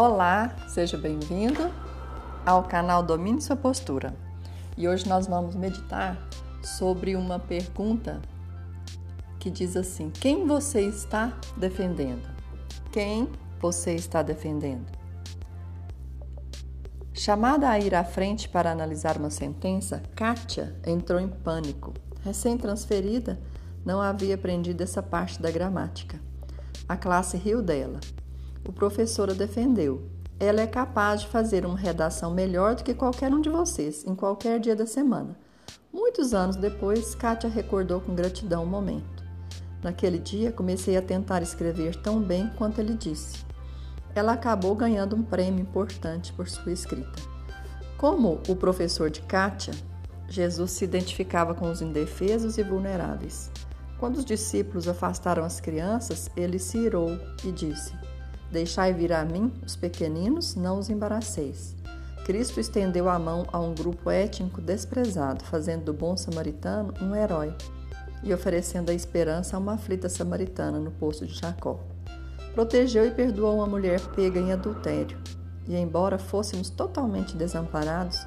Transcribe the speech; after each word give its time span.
Olá, 0.00 0.54
seja 0.68 0.96
bem-vindo 0.96 1.72
ao 2.46 2.62
canal 2.62 3.02
Domine 3.02 3.42
Sua 3.42 3.56
Postura. 3.56 4.14
E 4.76 4.86
hoje 4.86 5.08
nós 5.08 5.26
vamos 5.26 5.56
meditar 5.56 6.16
sobre 6.62 7.16
uma 7.16 7.40
pergunta 7.40 8.22
que 9.40 9.50
diz 9.50 9.76
assim: 9.76 10.08
Quem 10.10 10.46
você 10.46 10.82
está 10.82 11.36
defendendo? 11.56 12.22
Quem 12.92 13.28
você 13.60 13.96
está 13.96 14.22
defendendo? 14.22 14.86
Chamada 17.12 17.68
a 17.68 17.76
ir 17.80 17.92
à 17.92 18.04
frente 18.04 18.48
para 18.48 18.70
analisar 18.70 19.16
uma 19.16 19.30
sentença, 19.30 20.00
Kátia 20.14 20.76
entrou 20.86 21.18
em 21.18 21.26
pânico. 21.26 21.92
Recém-transferida, 22.22 23.36
não 23.84 24.00
havia 24.00 24.36
aprendido 24.36 24.80
essa 24.80 25.02
parte 25.02 25.42
da 25.42 25.50
gramática. 25.50 26.20
A 26.88 26.96
classe 26.96 27.36
riu 27.36 27.60
dela. 27.60 27.98
O 28.68 28.72
professor 28.72 29.30
a 29.30 29.32
defendeu. 29.32 30.10
Ela 30.38 30.60
é 30.60 30.66
capaz 30.66 31.22
de 31.22 31.28
fazer 31.28 31.64
uma 31.64 31.78
redação 31.78 32.30
melhor 32.30 32.74
do 32.74 32.84
que 32.84 32.92
qualquer 32.92 33.32
um 33.32 33.40
de 33.40 33.48
vocês, 33.48 34.04
em 34.06 34.14
qualquer 34.14 34.60
dia 34.60 34.76
da 34.76 34.84
semana. 34.84 35.38
Muitos 35.90 36.34
anos 36.34 36.54
depois, 36.54 37.14
Kátia 37.14 37.48
recordou 37.48 37.98
com 37.98 38.14
gratidão 38.14 38.62
o 38.62 38.66
momento. 38.66 39.24
Naquele 39.82 40.18
dia, 40.18 40.52
comecei 40.52 40.98
a 40.98 41.02
tentar 41.02 41.40
escrever 41.40 41.96
tão 42.02 42.20
bem 42.20 42.50
quanto 42.58 42.78
ele 42.78 42.92
disse. 42.92 43.42
Ela 44.14 44.34
acabou 44.34 44.74
ganhando 44.74 45.16
um 45.16 45.22
prêmio 45.22 45.62
importante 45.62 46.30
por 46.34 46.46
sua 46.46 46.70
escrita. 46.70 47.22
Como 47.96 48.38
o 48.48 48.54
professor 48.54 49.08
de 49.08 49.22
Kátia, 49.22 49.72
Jesus 50.28 50.72
se 50.72 50.84
identificava 50.84 51.54
com 51.54 51.70
os 51.70 51.80
indefesos 51.80 52.58
e 52.58 52.62
vulneráveis. 52.62 53.50
Quando 53.98 54.18
os 54.18 54.26
discípulos 54.26 54.86
afastaram 54.86 55.42
as 55.42 55.58
crianças, 55.58 56.30
ele 56.36 56.58
se 56.58 56.76
irou 56.76 57.18
e 57.42 57.50
disse: 57.50 57.94
Deixai 58.50 58.92
vir 58.92 59.12
a 59.12 59.24
mim 59.24 59.52
os 59.64 59.76
pequeninos, 59.76 60.54
não 60.54 60.78
os 60.78 60.88
embaraceis. 60.88 61.76
Cristo 62.24 62.60
estendeu 62.60 63.08
a 63.08 63.18
mão 63.18 63.46
a 63.52 63.58
um 63.58 63.74
grupo 63.74 64.10
étnico 64.10 64.60
desprezado, 64.60 65.44
fazendo 65.44 65.84
do 65.84 65.94
bom 65.94 66.16
samaritano 66.16 66.92
um 67.00 67.14
herói 67.14 67.54
e 68.22 68.34
oferecendo 68.34 68.90
a 68.90 68.94
esperança 68.94 69.56
a 69.56 69.58
uma 69.58 69.74
aflita 69.74 70.08
samaritana 70.08 70.78
no 70.78 70.90
poço 70.90 71.26
de 71.26 71.34
Jacó. 71.34 71.78
Protegeu 72.54 73.06
e 73.06 73.10
perdoou 73.10 73.56
uma 73.56 73.66
mulher 73.66 74.00
pega 74.14 74.38
em 74.40 74.52
adultério, 74.52 75.18
e 75.66 75.76
embora 75.76 76.18
fôssemos 76.18 76.70
totalmente 76.70 77.36
desamparados, 77.36 78.26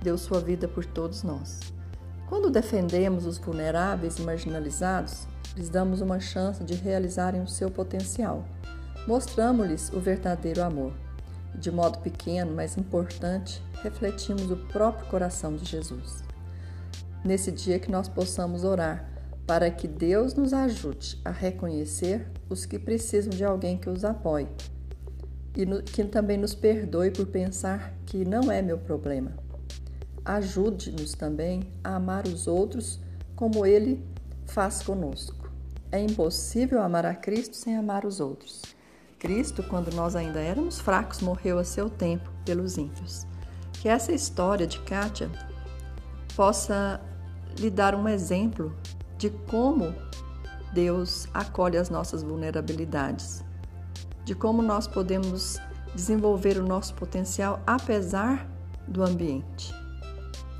deu 0.00 0.16
sua 0.16 0.40
vida 0.40 0.68
por 0.68 0.84
todos 0.84 1.22
nós. 1.22 1.60
Quando 2.28 2.50
defendemos 2.50 3.26
os 3.26 3.38
vulneráveis 3.38 4.18
e 4.18 4.22
marginalizados, 4.22 5.26
lhes 5.56 5.68
damos 5.68 6.00
uma 6.00 6.20
chance 6.20 6.64
de 6.64 6.74
realizarem 6.74 7.42
o 7.42 7.48
seu 7.48 7.70
potencial. 7.70 8.44
Mostramos-lhes 9.06 9.92
o 9.92 9.98
verdadeiro 9.98 10.62
amor. 10.62 10.92
De 11.54 11.70
modo 11.70 11.98
pequeno, 11.98 12.54
mas 12.54 12.78
importante, 12.78 13.60
refletimos 13.82 14.50
o 14.50 14.56
próprio 14.56 15.06
coração 15.08 15.56
de 15.56 15.64
Jesus. 15.64 16.22
Nesse 17.24 17.50
dia 17.50 17.78
que 17.78 17.90
nós 17.90 18.08
possamos 18.08 18.62
orar 18.62 19.08
para 19.46 19.70
que 19.70 19.88
Deus 19.88 20.34
nos 20.34 20.52
ajude 20.52 21.20
a 21.24 21.30
reconhecer 21.30 22.30
os 22.48 22.64
que 22.64 22.78
precisam 22.78 23.30
de 23.30 23.44
alguém 23.44 23.76
que 23.76 23.90
os 23.90 24.04
apoie 24.04 24.48
e 25.56 25.66
que 25.82 26.04
também 26.04 26.38
nos 26.38 26.54
perdoe 26.54 27.10
por 27.10 27.26
pensar 27.26 27.92
que 28.06 28.24
não 28.24 28.50
é 28.50 28.62
meu 28.62 28.78
problema. 28.78 29.32
Ajude-nos 30.24 31.12
também 31.14 31.64
a 31.82 31.96
amar 31.96 32.26
os 32.26 32.46
outros 32.46 33.00
como 33.34 33.66
Ele 33.66 34.02
faz 34.46 34.80
conosco. 34.80 35.50
É 35.90 36.00
impossível 36.00 36.80
amar 36.80 37.04
a 37.04 37.14
Cristo 37.14 37.56
sem 37.56 37.76
amar 37.76 38.06
os 38.06 38.20
outros. 38.20 38.62
Cristo, 39.22 39.62
quando 39.62 39.94
nós 39.94 40.16
ainda 40.16 40.40
éramos 40.40 40.80
fracos, 40.80 41.20
morreu 41.20 41.56
a 41.56 41.62
seu 41.62 41.88
tempo 41.88 42.28
pelos 42.44 42.76
ímpios. 42.76 43.24
Que 43.74 43.88
essa 43.88 44.10
história 44.10 44.66
de 44.66 44.80
Kátia 44.80 45.30
possa 46.34 47.00
lhe 47.56 47.70
dar 47.70 47.94
um 47.94 48.08
exemplo 48.08 48.76
de 49.16 49.30
como 49.30 49.94
Deus 50.72 51.28
acolhe 51.32 51.78
as 51.78 51.88
nossas 51.88 52.24
vulnerabilidades, 52.24 53.44
de 54.24 54.34
como 54.34 54.60
nós 54.60 54.88
podemos 54.88 55.56
desenvolver 55.94 56.58
o 56.58 56.66
nosso 56.66 56.92
potencial 56.94 57.62
apesar 57.64 58.44
do 58.88 59.04
ambiente. 59.04 59.72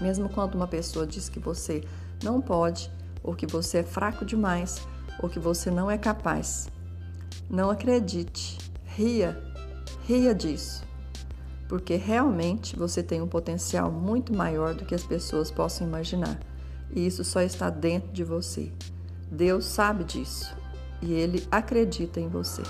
Mesmo 0.00 0.28
quando 0.28 0.54
uma 0.54 0.68
pessoa 0.68 1.04
diz 1.04 1.28
que 1.28 1.40
você 1.40 1.82
não 2.22 2.40
pode, 2.40 2.88
ou 3.20 3.34
que 3.34 3.48
você 3.48 3.78
é 3.78 3.82
fraco 3.82 4.24
demais, 4.24 4.80
ou 5.20 5.28
que 5.28 5.40
você 5.40 5.72
não 5.72 5.90
é 5.90 5.98
capaz, 5.98 6.68
não 7.48 7.70
acredite, 7.70 8.58
ria, 8.84 9.42
ria 10.06 10.34
disso, 10.34 10.84
porque 11.68 11.96
realmente 11.96 12.76
você 12.76 13.02
tem 13.02 13.20
um 13.20 13.28
potencial 13.28 13.90
muito 13.90 14.34
maior 14.34 14.74
do 14.74 14.84
que 14.84 14.94
as 14.94 15.04
pessoas 15.04 15.50
possam 15.50 15.86
imaginar, 15.86 16.38
e 16.90 17.06
isso 17.06 17.24
só 17.24 17.40
está 17.40 17.70
dentro 17.70 18.12
de 18.12 18.24
você. 18.24 18.72
Deus 19.30 19.64
sabe 19.64 20.04
disso. 20.04 20.54
E 21.02 21.12
Ele 21.12 21.46
acredita 21.50 22.20
em 22.20 22.28
você. 22.28 22.62